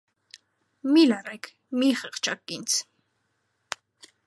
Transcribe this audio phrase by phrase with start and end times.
[0.95, 1.51] Մի՛ լռեք,
[1.81, 2.81] մի՛ խղճաք ինձ: